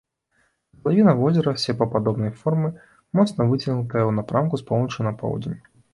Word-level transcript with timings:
Катлавіна 0.75 1.11
возера 1.19 1.51
серпападобнай 1.63 2.33
формы, 2.39 2.69
моцна 3.19 3.41
выцягнутая 3.53 4.03
ў 4.05 4.11
напрамку 4.21 4.55
з 4.63 4.67
поўначы 4.71 4.99
на 5.11 5.13
поўдзень. 5.21 5.59